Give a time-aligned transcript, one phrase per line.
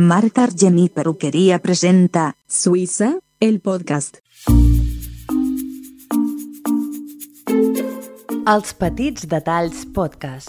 [0.00, 4.16] Marta Argemí Peruqueria presenta Suïssa, el podcast.
[8.48, 10.48] Els petits detalls podcast.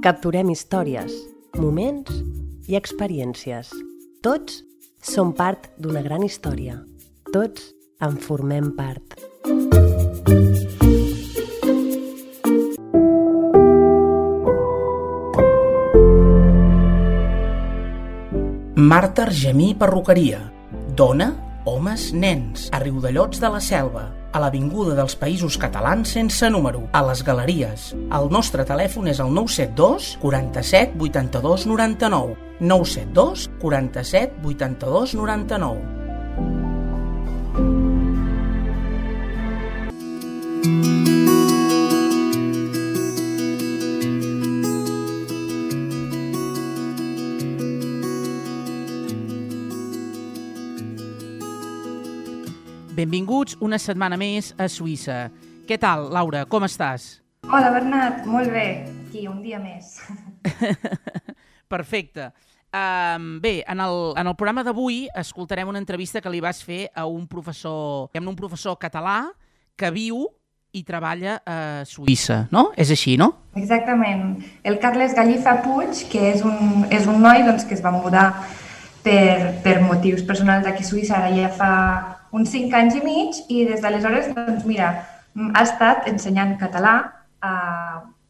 [0.00, 1.12] Capturem històries,
[1.60, 2.16] moments
[2.64, 3.76] i experiències.
[4.24, 4.62] Tots
[5.04, 6.80] som part d'una gran història.
[7.28, 9.27] Tots en formem part.
[18.88, 20.50] Marta Argemí Perruqueria.
[20.96, 22.70] Dona, homes, nens.
[22.72, 24.06] A Riudellots de la Selva.
[24.32, 26.86] A l'Avinguda dels Països Catalans sense número.
[26.96, 27.92] A les Galeries.
[28.08, 32.32] El nostre telèfon és el 972 47 82 99.
[32.64, 35.98] 972 47 82 99.
[52.98, 55.28] Benvinguts una setmana més a Suïssa.
[55.68, 56.40] Què tal, Laura?
[56.50, 57.20] Com estàs?
[57.46, 58.24] Hola, Bernat.
[58.26, 58.88] Molt bé.
[59.04, 60.00] Aquí, un dia més.
[61.74, 62.32] Perfecte.
[62.74, 66.88] Um, bé, en el, en el programa d'avui escoltarem una entrevista que li vas fer
[66.90, 69.28] a un professor, un professor català
[69.78, 70.26] que viu
[70.74, 72.72] i treballa a Suïssa, no?
[72.74, 73.30] És així, no?
[73.54, 74.40] Exactament.
[74.66, 78.32] El Carles Gallifa Puig, que és un, és un noi doncs, que es va mudar
[79.06, 81.74] per, per motius personals aquí a Suïssa ara ja fa
[82.32, 84.92] uns cinc anys i mig i des d'aleshores, doncs mira,
[85.54, 87.52] ha estat ensenyant català a,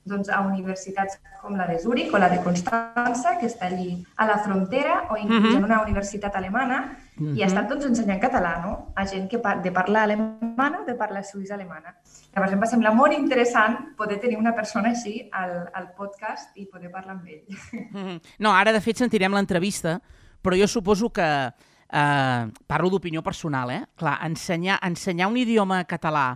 [0.04, 4.26] doncs, a universitats com la de Zúrich o la de Constança, que està allí a
[4.26, 5.56] la frontera, o inclús Mhm.
[5.58, 8.92] en una universitat alemana, i ha estat doncs, ensenyant català no?
[8.94, 11.96] a gent que par de parla alemana o de parla suïssa alemana.
[12.34, 16.66] Llavors em va semblar molt interessant poder tenir una persona així al, al podcast i
[16.66, 17.44] poder parlar amb ell.
[17.72, 18.20] Mhm.
[18.38, 20.00] No, ara de fet sentirem l'entrevista,
[20.42, 21.52] però jo suposo que
[21.92, 23.83] eh, parlo d'opinió personal, eh?
[23.97, 26.31] Clar, ensenyar, ensenyar un idioma català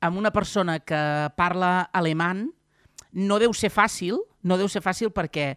[0.00, 1.00] amb una persona que
[1.36, 2.46] parla alemany
[3.18, 5.54] no deu ser fàcil, no deu ser fàcil perquè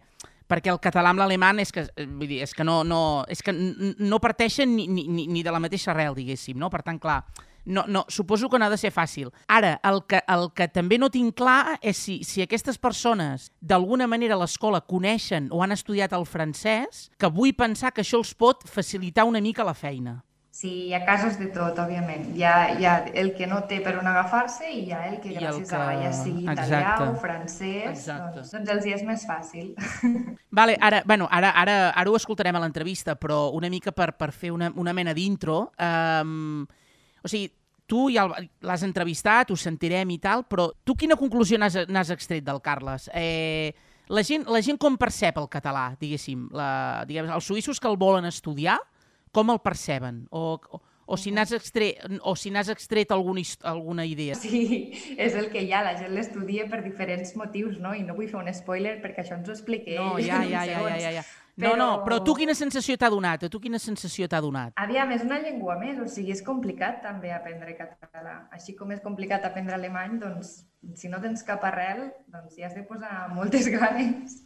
[0.52, 3.40] perquè el català amb l'alemany és que, eh, vull dir, és que, no, no, és
[3.42, 6.68] que no parteixen ni, ni ni de la mateixa arrel, diguéssim, no?
[6.68, 7.22] Per tant, clar,
[7.64, 9.30] no, no, suposo que no ha de ser fàcil.
[9.48, 14.06] Ara, el que, el que també no tinc clar és si, si aquestes persones d'alguna
[14.10, 18.34] manera a l'escola coneixen o han estudiat el francès, que vull pensar que això els
[18.34, 20.22] pot facilitar una mica la feina.
[20.52, 22.26] Sí, hi ha casos de tot, òbviament.
[22.36, 25.16] Hi ha, hi ha el que no té per on agafar-se i hi ha el
[25.22, 27.06] que I el gràcies que- a ja sigui italià Exacte.
[27.08, 28.34] o francès, Exacte.
[28.42, 29.72] doncs, doncs els hi és més fàcil.
[30.50, 34.30] Vale, ara, bueno, ara, ara, ara ho escoltarem a l'entrevista, però una mica per, per
[34.32, 35.72] fer una, una mena d'intro.
[35.80, 36.66] Um,
[37.22, 37.50] o sigui,
[37.86, 42.62] tu ja l'has entrevistat, ho sentirem i tal, però tu quina conclusió n'has extret del
[42.64, 43.08] Carles?
[43.14, 43.72] Eh,
[44.08, 46.48] la, gent, la gent com percep el català, diguéssim?
[46.56, 46.70] La,
[47.08, 48.78] diguem, els suïssos que el volen estudiar,
[49.32, 50.24] com el perceben?
[50.30, 54.36] O, o, o si n'has extret, o si n'has extret alguna, alguna idea?
[54.40, 57.92] Sí, és el que hi ha, la gent l'estudia per diferents motius, no?
[57.96, 60.80] I no vull fer un spoiler perquè això ens ho explica No, ja, ja, ja,
[60.88, 61.26] ja, ja, ja.
[61.54, 63.42] No, Però- no, però tu quina sensació t'ha donat?
[63.44, 64.72] A tu quina sensació t'ha donat?
[64.80, 68.48] Aviam, és una llengua més, o sigui, és complicat també aprendre català.
[68.56, 70.62] Així com és complicat aprendre alemany, doncs,
[70.96, 74.40] si no tens cap arrel, doncs hi has de posar moltes ganes.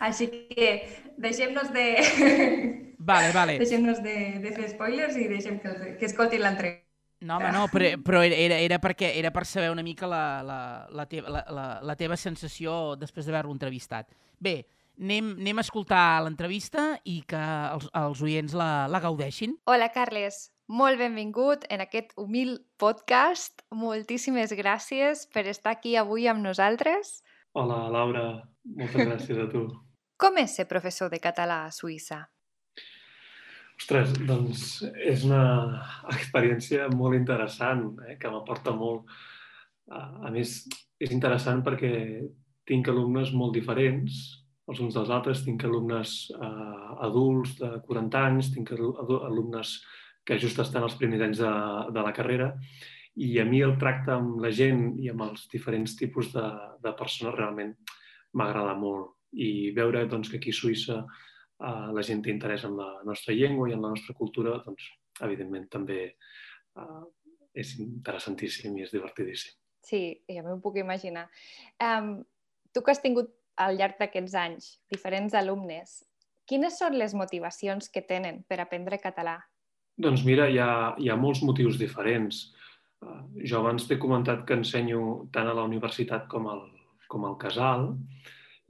[0.00, 0.68] Així que
[1.16, 1.86] deixem-nos de...
[3.02, 3.56] Vale, vale.
[3.58, 6.86] deixem-nos de, de fer spoilers i deixem que, que escoltin l'entrevista.
[7.26, 10.58] No, home, no, però, però era, era, perquè, era per saber una mica la, la,
[10.90, 14.06] la, teva, la, la, la teva sensació després d'haver-lo entrevistat.
[14.38, 14.54] Bé,
[15.02, 19.56] anem, anem a escoltar l'entrevista i que els, els oients la, la gaudeixin.
[19.68, 20.48] Hola, Carles.
[20.72, 23.64] Molt benvingut en aquest humil podcast.
[23.74, 27.18] Moltíssimes gràcies per estar aquí avui amb nosaltres.
[27.58, 28.26] Hola, Laura.
[28.78, 29.66] Moltes gràcies a tu.
[30.16, 32.22] Com és ser professor de català a Suïssa?
[33.82, 35.42] Ostres, doncs és una
[36.12, 39.10] experiència molt interessant, eh, que m'aporta molt.
[39.90, 40.62] A a més,
[41.02, 41.90] és interessant perquè
[42.70, 44.20] tinc alumnes molt diferents,
[44.70, 45.42] els uns dels altres.
[45.46, 49.76] Tinc alumnes eh, adults de 40 anys, tinc alumnes
[50.24, 51.52] que just estan als primers anys de,
[51.92, 52.52] de la carrera
[53.20, 56.44] i a mi el tracte amb la gent i amb els diferents tipus de,
[56.80, 57.74] de persones realment
[58.38, 59.18] m'agrada molt.
[59.32, 63.36] I veure doncs, que aquí a Suïssa uh, la gent té interès en la nostra
[63.36, 64.88] llengua i en la nostra cultura, doncs,
[65.24, 66.00] evidentment, també
[66.80, 67.04] uh,
[67.52, 69.56] és interessantíssim i és divertidíssim.
[69.84, 71.26] Sí, ja m'ho puc imaginar.
[71.82, 72.22] Um,
[72.72, 76.00] tu que has tingut al llarg d'aquests anys diferents alumnes,
[76.48, 79.38] quines són les motivacions que tenen per aprendre català?
[79.96, 82.46] Doncs mira, hi ha, hi ha molts motius diferents.
[83.02, 86.64] Uh, jo abans t'he comentat que ensenyo tant a la universitat com al,
[87.10, 87.90] com al casal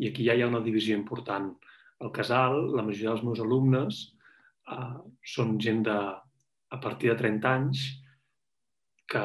[0.00, 1.54] i aquí ja hi ha una divisió important.
[2.02, 3.98] al casal, la majoria dels meus alumnes
[4.74, 5.98] uh, són gent de,
[6.74, 7.84] a partir de 30 anys
[9.06, 9.22] que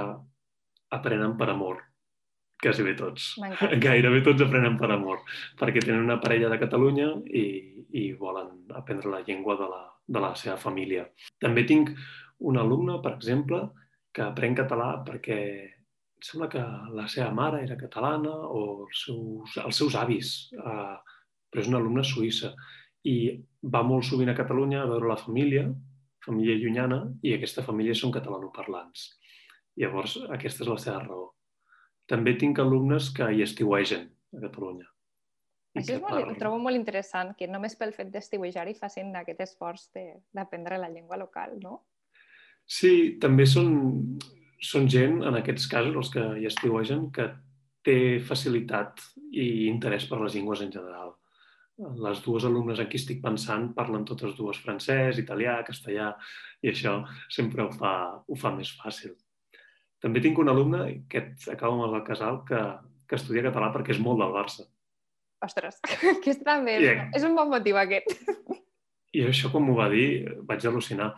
[0.94, 1.86] aprenen per amor.
[2.62, 3.36] Quasi bé tots.
[3.86, 5.21] Gairebé tots aprenen per amor,
[5.59, 7.45] perquè tenen una parella de Catalunya i,
[7.94, 11.06] i volen aprendre la llengua de la, de la seva família.
[11.44, 11.94] També tinc
[12.50, 13.62] un alumne, per exemple,
[14.13, 15.39] que aprèn català perquè
[16.24, 16.63] sembla que
[16.98, 20.95] la seva mare era catalana o els seus, els seus avis, eh,
[21.51, 22.56] però és una alumna suïssa
[23.06, 23.18] i
[23.62, 25.68] va molt sovint a Catalunya a veure la família,
[26.25, 29.07] família llunyana, i aquesta família són catalanoparlants.
[29.77, 31.36] Llavors, aquesta és la seva raó.
[32.07, 34.88] També tinc alumnes que hi estiuegen a Catalunya.
[35.77, 39.44] Això és molt, ho trobo molt interessant, que només pel fet d'estiuejar hi facin aquest
[39.45, 39.89] esforç
[40.33, 41.81] d'aprendre la llengua local, no?
[42.68, 44.18] Sí, també són,
[44.59, 47.30] són gent, en aquests casos, els que hi estiuegen, que
[47.88, 51.13] té facilitat i interès per les llengües en general.
[51.77, 56.09] Les dues alumnes en qui estic pensant parlen totes dues francès, italià, castellà,
[56.65, 56.98] i això
[57.30, 57.94] sempre ho fa,
[58.25, 59.13] ho fa més fàcil.
[60.03, 62.59] També tinc un alumne, que acaba amb el casal, que,
[63.09, 64.67] que estudia català perquè és molt del Barça.
[65.45, 65.79] Ostres,
[66.23, 66.79] que està bé.
[66.81, 68.13] I, és un bon motiu aquest.
[69.17, 71.13] I això, com m'ho va dir, vaig al·lucinar.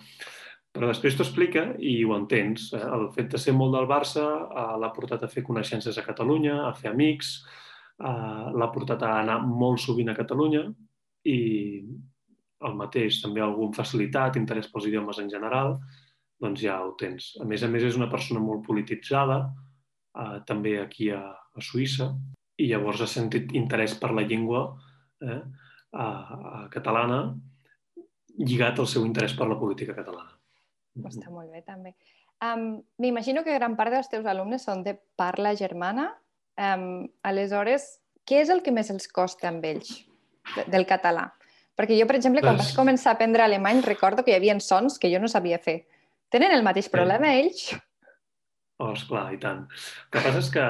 [0.76, 2.70] Però després t'ho explica i ho entens.
[2.78, 2.84] Eh?
[2.98, 6.60] El fet de ser molt del Barça eh, l'ha portat a fer coneixences a Catalunya,
[6.68, 7.40] a fer amics,
[7.98, 10.68] eh, l'ha portat a anar molt sovint a Catalunya
[11.28, 11.40] i
[12.68, 15.78] el mateix, també algun facilitat, interès pels idiomes en general,
[16.40, 17.34] doncs ja ho tens.
[17.42, 19.42] A més a més, és una persona molt polititzada,
[20.16, 22.12] eh, també aquí a, a Suïssa,
[22.60, 24.66] i llavors ha sentit interès per la llengua
[25.24, 25.42] eh,
[25.92, 27.22] a, a catalana
[28.40, 30.32] lligat al seu interès per la política catalana.
[31.08, 31.94] Està molt bé, també.
[32.44, 36.10] Um, M'imagino que gran part dels teus alumnes són de parla germana.
[36.60, 37.98] Um, aleshores,
[38.28, 39.92] què és el que més els costa amb ells
[40.56, 41.30] de, del català?
[41.80, 44.98] Perquè jo, per exemple, quan vaig començar a aprendre alemany, recordo que hi havia sons
[45.00, 45.82] que jo no sabia fer.
[46.34, 47.40] Tenen el mateix problema sí.
[47.42, 47.62] ells?
[48.80, 49.66] Oh, esclar, i tant.
[49.66, 50.66] El que passa és que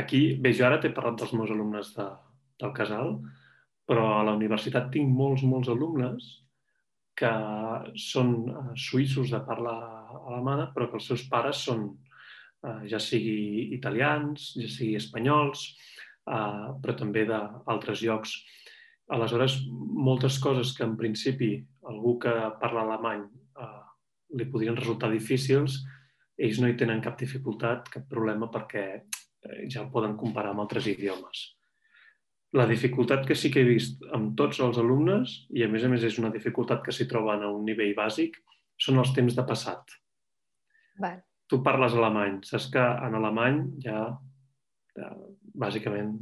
[0.00, 2.06] aquí, bé, jo ara t'he parlat dels meus alumnes de,
[2.62, 3.16] del casal,
[3.90, 6.28] però a la universitat tinc molts, molts alumnes
[7.20, 7.32] que
[8.00, 9.74] són uh, suïssos de parla
[10.20, 15.66] alemana, però que els seus pares són uh, ja sigui italians, ja sigui espanyols,
[16.30, 18.38] uh, però també d'altres llocs.
[19.10, 21.56] Aleshores, moltes coses que en principi
[21.90, 23.26] algú que parla alemany
[24.36, 25.80] li podrien resultar difícils,
[26.40, 28.84] ells no hi tenen cap dificultat, cap problema, perquè
[29.72, 31.46] ja el poden comparar amb altres idiomes.
[32.56, 35.90] La dificultat que sí que he vist amb tots els alumnes, i a més a
[35.92, 38.40] més és una dificultat que s'hi troben a un nivell bàsic,
[38.80, 39.94] són els temps de passat.
[41.00, 41.20] Val.
[41.50, 45.10] Tu parles alemany, saps que en alemany hi ha, ha
[45.62, 46.16] bàsicament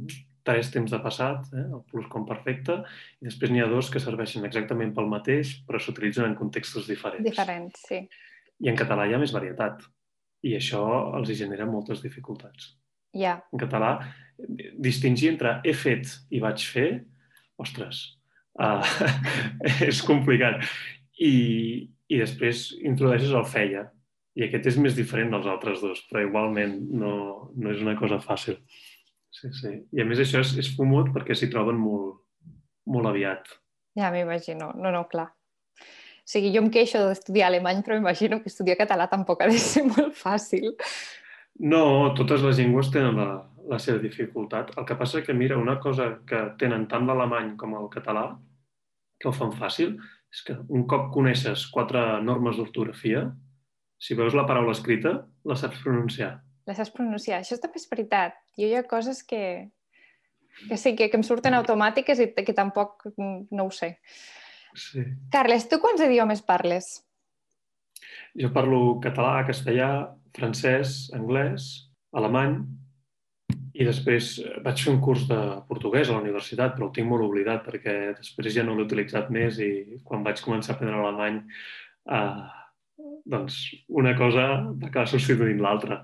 [0.49, 2.79] tres temps de passat, eh, el plusquamperfecte,
[3.21, 7.25] i després n'hi ha dos que serveixen exactament pel mateix, però s'utilitzen en contextos diferents.
[7.29, 8.03] Diferents, sí.
[8.59, 9.85] I en català hi ha més varietat,
[10.43, 10.83] i això
[11.17, 12.73] els hi genera moltes dificultats.
[13.13, 13.19] Ja.
[13.19, 13.37] Yeah.
[13.53, 13.93] En català
[14.77, 16.89] distingir entre he fet i vaig fer,
[17.59, 18.01] ostres,
[18.61, 18.83] uh,
[19.89, 20.63] és complicat.
[21.19, 21.33] I,
[22.07, 23.87] I després introdueixes el feia.
[24.39, 27.13] I aquest és més diferent dels altres dos, però igualment no,
[27.59, 28.59] no és una cosa fàcil.
[29.35, 29.73] Sí, sí.
[29.93, 32.23] I a més això és, és fumut perquè s'hi troben molt,
[32.89, 33.47] molt aviat.
[33.99, 34.71] Ja m'imagino.
[34.77, 35.29] No, no, clar.
[35.79, 39.57] O sigui, jo em queixo d'estudiar alemany, però m'imagino que estudiar català tampoc ha de
[39.61, 40.75] ser molt fàcil.
[41.59, 43.31] No, totes les llengües tenen la,
[43.69, 44.71] la seva dificultat.
[44.77, 48.31] El que passa que, mira, una cosa que tenen tant l'alemany com el català,
[49.19, 49.97] que ho fan fàcil,
[50.29, 53.25] és que un cop coneixes quatre normes d'ortografia,
[53.99, 56.37] si veus la paraula escrita, la saps pronunciar.
[56.69, 57.41] La saps pronunciar.
[57.41, 58.37] Això també és veritat.
[58.59, 59.41] Jo hi ha coses que,
[60.67, 63.95] que sí, que, que em surten automàtiques i que tampoc no ho sé.
[64.77, 65.01] Sí.
[65.33, 66.91] Carles, tu quants idiomes parles?
[68.37, 69.89] Jo parlo català, castellà,
[70.37, 71.71] francès, anglès,
[72.13, 72.59] alemany,
[73.79, 77.07] i després eh, vaig fer un curs de portuguès a la universitat, però el tinc
[77.09, 79.71] molt oblidat perquè després ja no l'he utilitzat més i
[80.05, 81.41] quan vaig començar a aprendre alemany,
[82.17, 82.41] eh,
[83.29, 83.59] doncs
[84.01, 86.01] una cosa va acabar substituint l'altra.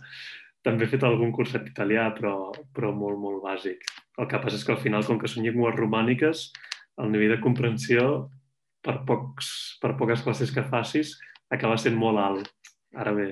[0.65, 3.85] També he fet algun curset d'italià, però, però molt, molt bàsic.
[4.17, 6.47] El que passa és que al final, com que són llengües romàniques,
[7.03, 8.05] el nivell de comprensió,
[8.85, 9.49] per, pocs,
[9.81, 11.15] per poques classes que facis,
[11.53, 12.49] acaba sent molt alt.
[12.97, 13.29] Ara bé,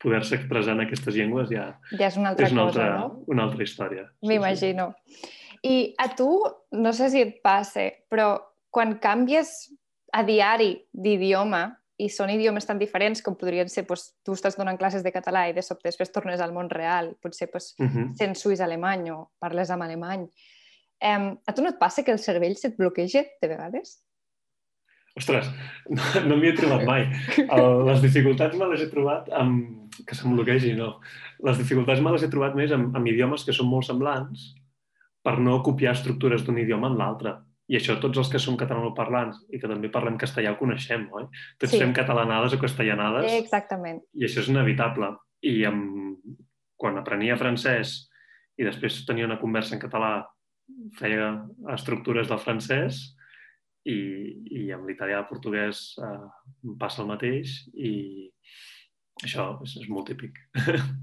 [0.00, 3.24] poder-se expressar en aquestes llengües ja, ja és una altra, és una altra, cosa, no?
[3.34, 4.04] una altra història.
[4.24, 4.90] M'imagino.
[5.04, 5.40] Sí, sí.
[5.64, 6.28] I a tu,
[6.76, 8.34] no sé si et passa, però
[8.74, 9.54] quan canvies
[10.12, 11.64] a diari d'idioma
[11.98, 15.46] i són idiomes tan diferents com podrien ser, doncs, tu estàs donant classes de català
[15.48, 18.08] i de sobte després tornes al món real, potser doncs, uh -huh.
[18.18, 20.26] sent suís-alemany o parles amb alemany.
[21.04, 24.00] Um, a tu no et passa que el cervell se't bloqueja de vegades?
[25.16, 25.46] Ostres,
[25.94, 27.06] no, no m'hi he trobat mai.
[27.38, 29.92] El, les dificultats me les he trobat amb...
[30.06, 31.00] que se'm bloquegi, no.
[31.46, 34.54] Les dificultats me les he trobat més amb, amb idiomes que són molt semblants
[35.22, 37.36] per no copiar estructures d'un idioma en l'altre.
[37.72, 41.28] I això tots els que som catalanoparlants i que també parlem castellà ho coneixem, oi?
[41.58, 41.78] Tots Sí.
[41.78, 41.82] sí.
[41.82, 44.02] fem catalanades o castellanades Exactament.
[44.12, 45.14] i això és inevitable.
[45.42, 46.18] I amb...
[46.76, 48.10] quan aprenia francès
[48.58, 50.26] i després tenia una conversa en català,
[50.98, 51.30] feia
[51.72, 52.98] estructures del francès
[53.84, 53.96] i,
[54.50, 56.28] i amb l'italià i el portuguès eh,
[56.80, 57.92] passa el mateix i
[59.22, 60.40] això és, és molt típic.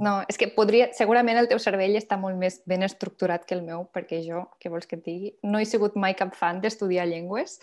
[0.03, 0.89] No, és que podria...
[0.97, 4.69] Segurament el teu cervell està molt més ben estructurat que el meu, perquè jo, què
[4.73, 7.59] vols que et digui, no he sigut mai cap fan d'estudiar llengües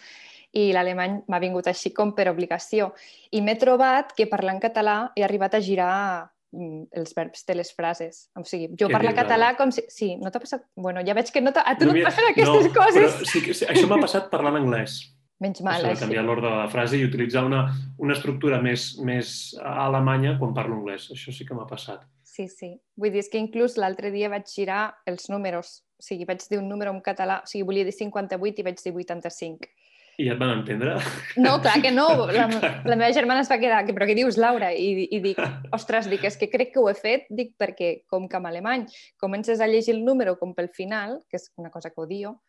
[0.57, 2.95] i l'alemany m'ha vingut així com per obligació.
[3.37, 5.93] I m'he trobat que parlant català he arribat a girar
[6.57, 8.31] mm, els verbs de les frases.
[8.35, 9.59] O sigui, jo Què parlo dius, català ara?
[9.61, 9.85] com si...
[9.93, 10.65] Sí, no t'ha passat...
[10.75, 12.97] Bueno, ja veig que no a tu no, m'hi- et passen aquestes no, coses.
[13.21, 15.03] Però sí, que- sí, això m'ha passat parlant anglès.
[15.41, 16.01] Menys mal, Això de així.
[16.03, 17.61] canviar l'ordre de la frase i utilitzar una,
[18.03, 21.11] una estructura més, més alemanya quan parlo anglès.
[21.15, 22.03] Això sí que m'ha passat.
[22.27, 22.73] Sí, sí.
[22.99, 25.85] Vull dir, és que inclús l'altre dia vaig girar els números.
[25.99, 28.83] O sigui, vaig dir un número en català, o sigui, volia dir 58 i vaig
[28.83, 29.71] dir 85.
[30.19, 30.97] I ja et van entendre?
[31.39, 32.09] No, clar que no.
[32.35, 32.49] La,
[32.85, 34.73] la meva germana es va quedar, "Que, però què dius, Laura?
[34.75, 35.39] I, I dic,
[35.71, 38.87] ostres, dic, és que crec que ho he fet, dic, perquè com que en alemany
[39.17, 42.41] comences a llegir el número com pel final, que és una cosa que odio,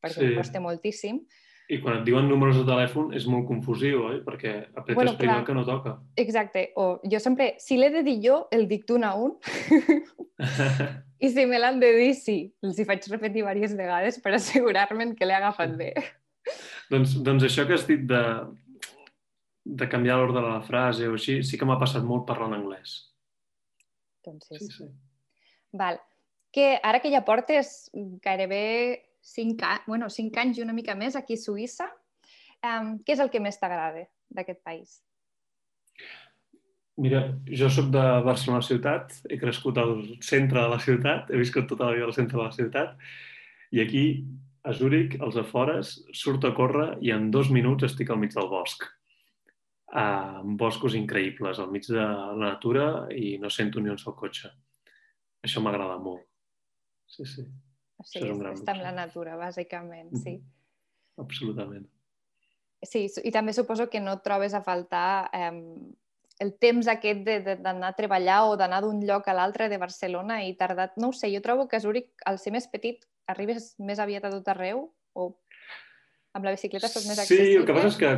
[0.00, 0.24] perquè Sí.
[0.30, 1.18] em costa moltíssim,
[1.68, 4.20] I quan et diuen números de telèfon és molt confusiu, oi?
[4.22, 5.96] Perquè apretes Bueno, primer que no toca.
[6.14, 6.68] Exacte.
[6.78, 9.34] O jo sempre, si l'he de dir jo, el dic d'un a un.
[11.18, 12.36] I si me l'han de dir, sí.
[12.62, 15.90] Els hi faig repetir diverses vegades per assegurar-me que l'he agafat bé.
[16.92, 18.22] doncs, doncs això que has dit de,
[19.66, 22.98] de canviar l'ordre de la frase o així, sí que m'ha passat molt parlant anglès.
[24.26, 24.84] Doncs sí, Sí, sí.
[24.84, 24.92] sí.
[25.76, 25.98] Val.
[26.54, 27.90] Que ara que ja portes
[28.22, 29.82] gairebé 5, a...
[29.86, 31.88] bueno, 5 anys i una mica més aquí a Suïssa,
[32.62, 35.00] um, què és el que més t'agrada d'aquest país?
[37.02, 41.66] Mira, jo sóc de Barcelona ciutat, he crescut al centre de la ciutat, he viscut
[41.68, 42.94] tota la vida al centre de la ciutat,
[43.74, 44.04] i aquí,
[44.64, 48.48] a Zúrich, als afores, surto a córrer i en dos minuts estic al mig del
[48.50, 48.86] bosc.
[49.86, 54.16] Uh, amb boscos increïbles, al mig de la natura i no sento ni un sol
[54.18, 54.50] cotxe.
[55.46, 56.24] Això m'agrada molt.
[57.06, 57.44] Sí, sí,
[57.96, 60.36] O sigui, és està amb la natura, bàsicament, sí.
[61.20, 61.86] absolutament.
[62.84, 65.62] Sí, i també suposo que no trobes a faltar um,
[66.44, 70.52] el temps aquest d'anar a treballar o d'anar d'un lloc a l'altre de Barcelona i
[70.60, 70.90] tardar...
[71.00, 74.28] No ho sé, jo trobo que a Zúrich, al ser més petit, arribes més aviat
[74.28, 75.30] a tot arreu o
[76.36, 77.62] amb la bicicleta tot més Sí, accessible?
[77.62, 78.12] el que passa és que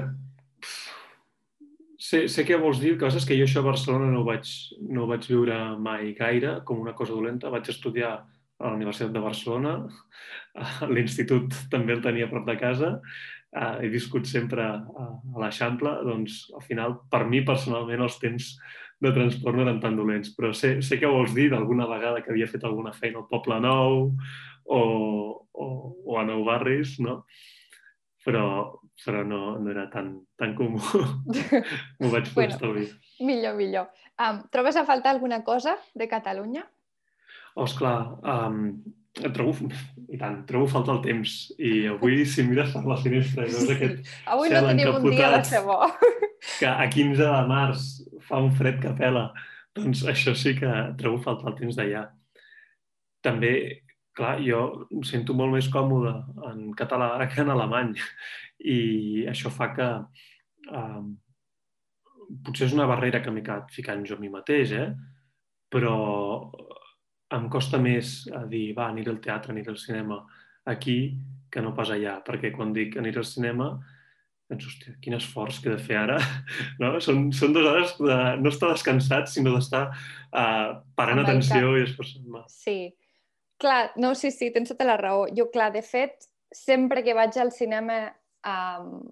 [2.08, 4.24] sé, sé què vols dir, el que passa és que jo això a Barcelona no
[4.24, 4.50] ho, vaig,
[4.90, 7.52] no ho vaig viure mai gaire com una cosa dolenta.
[7.54, 8.16] Vaig estudiar
[8.58, 9.74] a la Universitat de Barcelona,
[10.94, 12.96] l'institut també el tenia a prop de casa,
[13.54, 18.52] eh, he viscut sempre a, a l'Eixample, doncs al final, per mi personalment, els temps
[18.98, 22.34] de transport no eren tan dolents, però sé, sé què vols dir d'alguna vegada que
[22.34, 24.08] havia fet alguna feina al Poble Nou
[24.66, 24.80] o,
[25.52, 25.68] o,
[26.02, 27.22] o a Nou Barris, no?
[28.28, 30.80] però, però no, no era tan, tan comú.
[31.98, 32.52] M'ho vaig poder bueno.
[32.52, 32.88] establir.
[33.24, 33.88] Millor, millor.
[34.20, 36.66] Um, trobes a faltar alguna cosa de Catalunya?
[37.58, 38.58] Oh, esclar, um,
[39.34, 39.66] trobo,
[40.06, 41.32] i tant, trobo falta el temps.
[41.58, 45.08] I avui, si mires per la finestra i veus aquest Avui no Cel tenim un
[45.10, 45.80] dia de ser bo.
[46.60, 47.88] que a 15 de març
[48.28, 49.26] fa un fred que pela,
[49.74, 52.06] doncs això sí que trobo falta el temps d'allà.
[53.26, 53.52] També,
[54.14, 56.14] clar, jo em sento molt més còmode
[56.52, 57.96] en català que en alemany
[58.70, 58.78] i
[59.30, 59.88] això fa que
[60.70, 61.12] um,
[62.46, 64.90] potser és una barrera que m'he quedat ficant jo a mi mateix, eh?
[65.68, 65.96] però
[67.36, 70.22] em costa més a dir, va, aniré al teatre, aniré al cinema
[70.68, 70.98] aquí
[71.52, 73.72] que no pas allà, perquè quan dic aniré al cinema
[74.48, 76.16] penso, hòstia, quin esforç que he de fer ara.
[76.80, 76.94] No?
[77.04, 82.44] Són, són dues hores de no estar descansat, sinó d'estar uh, parant atenció i esforçant-me.
[82.52, 82.78] Sí.
[83.60, 85.26] Clar, no, sí, sí, tens tota la raó.
[85.34, 87.98] Jo, clar, de fet, sempre que vaig al cinema
[88.46, 89.02] um,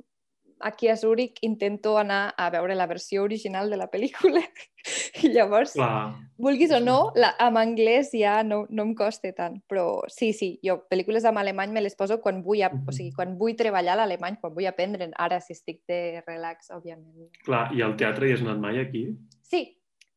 [0.61, 4.41] aquí a Zúrich intento anar a veure la versió original de la pel·lícula.
[5.25, 9.57] I llavors, Clar, vulguis o no, la, amb anglès ja no, no em costa tant.
[9.69, 13.13] Però sí, sí, jo pel·lícules en alemany me les poso quan vull, a, o sigui,
[13.17, 15.11] quan vull treballar l'alemany, quan vull aprendre.
[15.19, 17.31] Ara, si estic de relax, òbviament.
[17.45, 17.69] clar.
[17.75, 19.09] I al teatre hi has anat mai aquí?
[19.43, 19.73] Sí,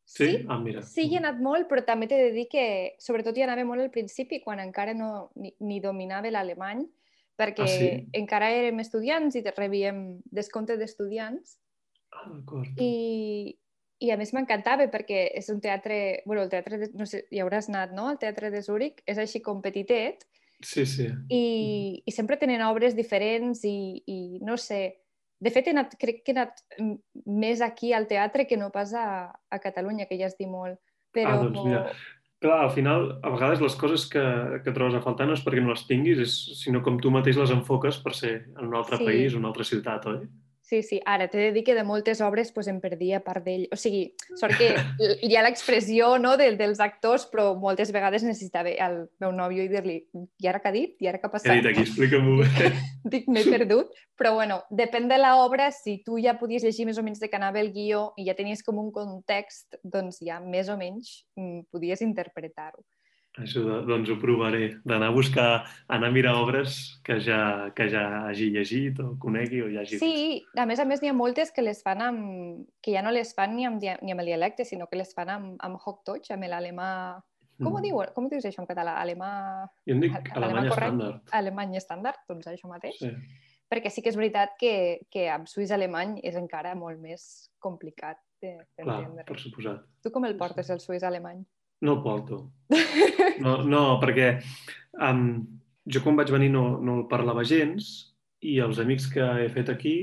[0.09, 0.25] Sí?
[0.25, 0.81] sí, Ah, mira.
[0.81, 3.83] Sí, hi he anat molt, però també t'he de dir que sobretot hi anava molt
[3.83, 6.81] al principi, quan encara no, ni, ni dominava l'alemany,
[7.39, 7.89] perquè Ah, sí?
[8.19, 10.03] encara érem estudiants i rebíem
[10.35, 11.55] descompte d'estudiants.
[12.11, 12.75] Ah, d'acord.
[12.83, 13.55] I,
[14.03, 16.21] I a més m'encantava perquè és un teatre...
[16.25, 18.09] bueno, el teatre, de, no sé, hi hauràs anat, no?
[18.11, 20.27] El teatre de Zúrich és així com petitet
[20.59, 21.05] Sí, sí.
[21.31, 24.99] i, i sempre tenen obres diferents i, i no sé,
[25.39, 26.95] De fet, he anat, crec que he anat mm,
[27.39, 30.75] més aquí al teatre que no pas a, a Catalunya, que ja es diu molt.
[31.15, 31.31] Però...
[31.31, 31.85] Ah, doncs mira,
[32.39, 34.21] clar, al final, a vegades les coses que,
[34.63, 37.35] que trobes a faltar no és perquè no les tinguis, és, sinó com tu mateix
[37.37, 39.05] les enfoques per ser en un altre Sí.
[39.05, 40.21] país, una altra ciutat, oi?
[40.69, 40.99] Sí, sí.
[41.09, 43.63] Ara, t'he de dir que de moltes obres pues, em perdia part d'ell.
[43.73, 44.03] O sigui,
[44.37, 44.67] sort que
[45.25, 49.71] hi ha l'expressió no, de, dels actors, però moltes vegades necessitava el meu nòvio i
[49.71, 50.93] dir-li i ara què ha dit?
[51.01, 51.57] I ara què ha He passat?
[51.57, 52.45] dit aquí, explica-m'ho.
[53.15, 53.97] Dic, m'he perdut.
[54.19, 57.41] Però bueno, depèn de l'obra, si tu ja podies llegir més o menys de què
[57.41, 61.65] anava el guió i ja tenies com un context, doncs ja més o menys mm,
[61.73, 62.85] podies interpretar-ho.
[63.37, 68.25] Això, doncs ho provaré, d'anar a buscar, anar a mirar obres que ja, que ja
[68.27, 70.03] hagi llegit o conegui o ja hagi vist.
[70.03, 72.65] Sí, a més a més n'hi ha moltes que les fan amb...
[72.83, 75.29] que ja no les fan ni amb, ni amb el dialecte, sinó que les fan
[75.29, 76.89] amb, amb Hochdeutsch, amb l'alemà...
[77.59, 77.83] Com ho Mm.
[77.83, 77.97] diu?
[78.15, 78.93] Com ho dius això en català?
[79.01, 79.29] Alemà...
[79.87, 81.21] Jo en dic Alemany estàndard.
[81.35, 82.95] Alemany estàndard, doncs això mateix.
[83.01, 83.09] Sí.
[83.69, 84.71] Perquè sí que és veritat que,
[85.11, 89.25] que amb suís alemany és encara molt més complicat de- Clar, d'entendre.
[89.27, 89.83] per suposat.
[90.01, 91.43] Tu com el portes, el suís alemany?
[91.85, 92.43] No el porto.
[93.39, 94.33] No, no perquè
[94.99, 95.21] um,
[95.87, 97.87] jo quan vaig venir no, no el parlava gens
[98.43, 99.93] i els amics que he fet aquí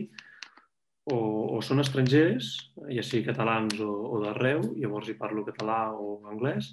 [1.13, 1.19] o,
[1.57, 2.49] o són estrangers,
[2.89, 6.73] ja sigui catalans o, o d'arreu, llavors hi parlo català o anglès,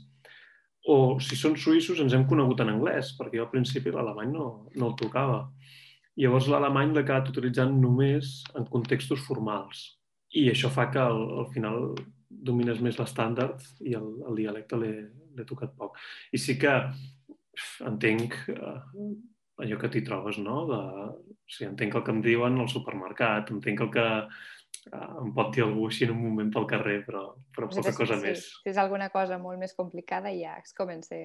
[0.90, 4.48] o si són suïssos ens hem conegut en anglès, perquè jo al principi l'alemany no,
[4.76, 5.44] no el tocava.
[6.20, 9.86] Llavors l'alemany l'he acabat utilitzant només en contextos formals.
[10.34, 11.94] I això fa que al, al final
[12.44, 15.98] domines més l'estàndard i el, el dialecte l'he tocat poc.
[16.36, 16.74] I sí que
[17.86, 18.80] entenc eh,
[19.64, 20.64] allò que t'hi trobes, no?
[20.70, 20.80] De,
[21.14, 25.54] o sigui, entenc el que em diuen al supermercat, entenc el que eh, em pot
[25.56, 27.24] dir algú així en un moment pel carrer, però,
[27.56, 28.46] però poca si- cosa sí, més.
[28.64, 31.20] Si és alguna cosa molt més complicada, ja es comença...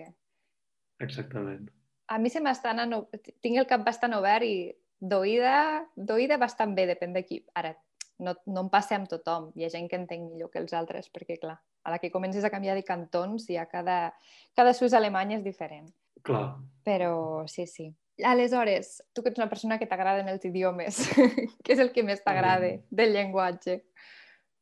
[1.00, 1.68] Exactament.
[2.08, 3.08] A mi se o-
[3.40, 7.44] Tinc el cap bastant obert i d'oïda d'oïda bastant bé, depèn de qui.
[7.54, 7.74] Ara,
[8.18, 9.50] no, no em passa amb tothom.
[9.56, 12.44] Hi ha gent que entenc millor que els altres, perquè, clar, a la que comences
[12.44, 14.12] a canviar de cantons, ja cada,
[14.56, 15.88] cada suís alemany és diferent.
[16.26, 16.58] Clar.
[16.84, 17.88] Però sí, sí.
[18.26, 21.04] Aleshores, tu que ets una persona que t'agraden els idiomes,
[21.64, 23.78] què és el que més t'agrada del llenguatge?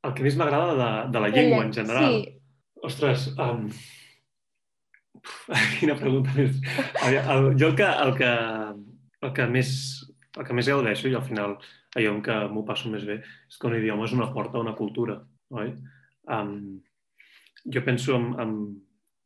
[0.05, 2.11] El que més m'agrada de, de la llengua llen- en general.
[2.13, 2.35] Sí,
[2.87, 3.71] Ostres, um...
[5.81, 6.59] quina pregunta més.
[7.03, 8.29] Aviam, El, jo el que, el, que,
[9.25, 9.71] el, que més,
[10.37, 11.57] el que més gaudeixo i al final
[11.97, 14.65] allò en què m'ho passo més bé és que un idioma és una porta a
[14.65, 15.21] una cultura,
[15.57, 15.73] oi?
[16.33, 16.81] Um,
[17.73, 18.57] jo penso en, en,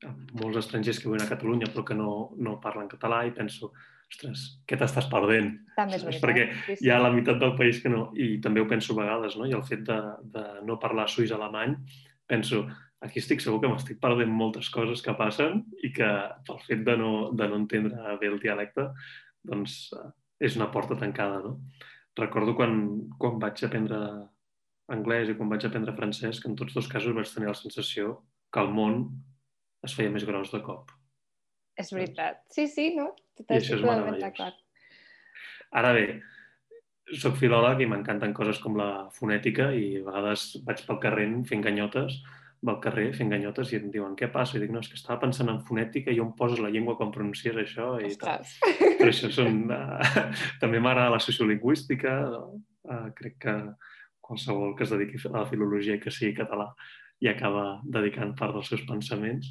[0.06, 3.72] en molts estrangers que viuen a Catalunya però que no, no parlen català i penso,
[4.10, 5.54] ostres, què t'estàs perdent?
[5.76, 6.24] també és veritat.
[6.24, 6.86] Perquè sí, sí.
[6.86, 9.48] hi ha la meitat del país que no, i també ho penso a vegades, no?
[9.48, 9.98] I el fet de,
[10.34, 11.76] de no parlar suís-alemany,
[12.30, 12.64] penso,
[13.04, 16.08] aquí estic segur que m'estic perdent moltes coses que passen i que
[16.46, 18.90] pel fet de no, de no entendre bé el dialecte,
[19.46, 20.10] doncs eh,
[20.48, 21.56] és una porta tancada, no?
[22.18, 22.76] Recordo quan,
[23.20, 23.98] quan vaig aprendre
[24.90, 28.16] anglès i quan vaig aprendre francès, que en tots dos casos vaig tenir la sensació
[28.50, 29.04] que el món
[29.86, 30.90] es feia més gros de cop.
[31.78, 32.42] És veritat.
[32.52, 33.12] Sí, sí, no?
[33.38, 34.58] I Estic això és meravellós.
[35.80, 36.04] Ara bé,
[37.22, 41.62] soc filòleg i m'encanten coses com la fonètica i a vegades vaig pel carrer fent
[41.64, 42.18] ganyotes,
[42.60, 44.58] pel carrer fent ganyotes i em diuen què passa?
[44.58, 47.12] I dic, no, és que estava pensant en fonètica i on poses la llengua quan
[47.14, 48.44] pronuncies això i tal.
[48.44, 48.98] Ostres.
[49.00, 49.62] Però això són...
[49.72, 50.26] Uh,
[50.62, 52.44] també m'agrada la sociolingüística, no?
[52.90, 53.56] uh, crec que
[54.20, 56.68] qualsevol que es dediqui a la filologia i que sigui català
[57.20, 59.50] i acaba dedicant part dels seus pensaments,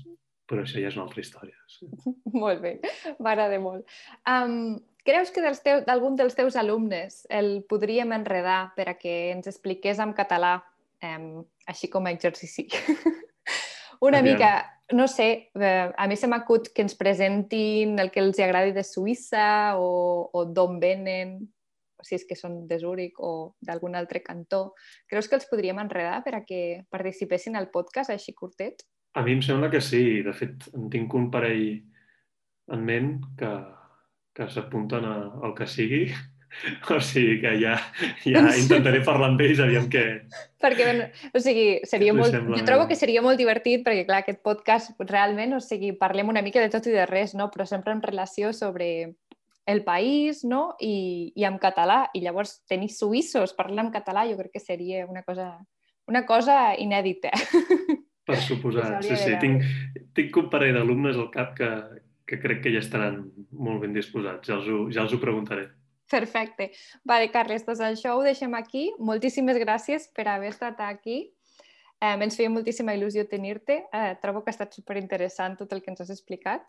[0.49, 1.57] però això ja és una altra història.
[1.69, 1.89] Sí.
[2.43, 2.77] Molt bé,
[3.21, 3.85] m'agrada molt.
[4.29, 9.15] Um, creus que dels teu, d'algun dels teus alumnes el podríem enredar per a que
[9.33, 10.59] ens expliqués en català,
[11.03, 12.67] um, així com a exercici?
[14.01, 14.33] Una Aviam.
[14.33, 14.51] mica,
[14.95, 18.85] no sé, eh, a mi se m'acut que ens presentin el que els agradi de
[18.87, 21.39] Suïssa o, o d'on venen,
[22.01, 24.73] si és que són de Zúrich o d'algun altre cantó.
[25.09, 28.85] Creus que els podríem enredar per a que participessin al podcast així curtet?
[29.19, 30.21] A mi em sembla que sí.
[30.23, 31.81] De fet, en tinc un parell
[32.71, 33.51] en ment que,
[34.37, 36.05] que s'apunten al que sigui.
[36.95, 37.75] O sigui que ja,
[38.25, 40.05] ja intentaré parlar amb ells, aviam què...
[40.59, 42.35] Perquè, bueno, o sigui, seria molt...
[42.35, 46.43] Jo trobo que seria molt divertit perquè, clar, aquest podcast realment, o sigui, parlem una
[46.45, 47.49] mica de tot i de res, no?
[47.53, 48.89] Però sempre en relació sobre
[49.69, 50.75] el país, no?
[50.81, 52.07] I, i en català.
[52.17, 55.51] I llavors tenir suïssos parlant en català jo crec que seria una cosa,
[56.09, 57.31] una cosa inèdita.
[58.29, 59.35] Per suposat, Us sí, sí.
[59.41, 59.63] Tinc,
[60.17, 61.69] tinc un parell d'alumnes al cap que,
[62.29, 63.23] que crec que ja estaran
[63.57, 64.49] molt ben disposats.
[64.49, 65.69] Ja els ho, ja els ho preguntaré.
[66.09, 66.71] Perfecte.
[67.05, 68.89] Vale, Carles, doncs això ho deixem aquí.
[68.97, 71.19] Moltíssimes gràcies per haver estat aquí.
[71.99, 73.83] Eh, ens feia moltíssima il·lusió tenir-te.
[73.93, 76.65] Eh, trobo que ha estat superinteressant tot el que ens has explicat.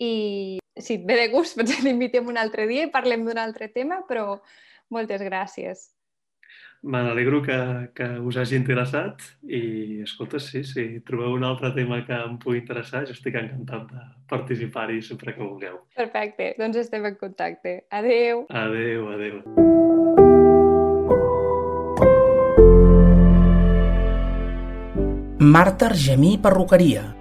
[0.00, 3.68] I si et ve de gust, potser t'invitem un altre dia i parlem d'un altre
[3.74, 4.38] tema, però
[4.92, 5.90] moltes gràcies.
[6.82, 7.56] Me n'alegro que,
[7.94, 12.58] que us hagi interessat i, escolta, sí, si trobeu un altre tema que em pugui
[12.58, 15.78] interessar, jo estic encantat de participar-hi sempre que vulgueu.
[15.94, 17.84] Perfecte, doncs estem en contacte.
[17.86, 18.48] Adeu!
[18.50, 19.38] Adeu, adeu.
[25.38, 27.12] Marta Argemí Perruqueria.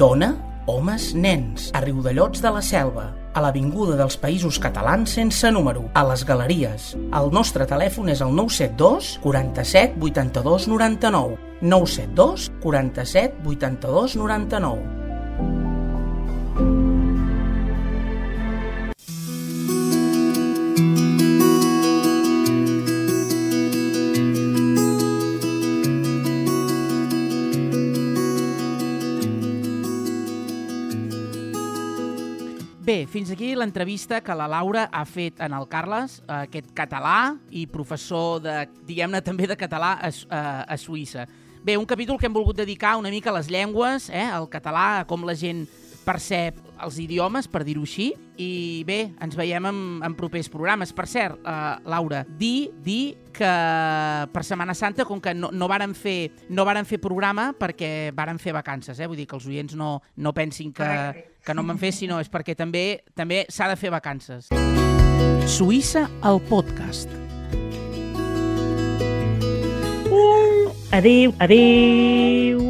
[0.00, 0.32] Dona,
[0.64, 1.68] homes, nens.
[1.76, 6.94] A Riudellots de la Selva a l'Avinguda dels Països Catalans sense número, a les Galeries.
[7.16, 11.36] El nostre telèfon és el 972 47 82 99.
[11.60, 14.99] 972 47 82 99.
[33.10, 38.38] Fins aquí l'entrevista que la Laura ha fet en el Carles, aquest català i professor
[38.44, 38.54] de,
[38.86, 41.26] diguem-ne també de català a, a, a Suïssa.
[41.60, 45.00] Bé, un capítol que hem volgut dedicar una mica a les llengües, eh, al català,
[45.00, 45.66] a com la gent
[46.06, 50.92] percep els idiomes, per dir-ho així, i bé, ens veiem en, en propers programes.
[50.96, 53.00] Per cert, uh, Laura, di, di
[53.34, 53.50] que
[54.32, 58.40] per Setmana Santa, com que no, no, varen fer, no varen fer programa perquè varen
[58.42, 59.08] fer vacances, eh?
[59.08, 60.90] vull dir que els oients no, no pensin que,
[61.44, 64.50] que no me'n fes, sinó és perquè també també s'ha de fer vacances.
[65.50, 67.12] Suïssa, el podcast.
[70.10, 72.69] Uh, adéu, adéu.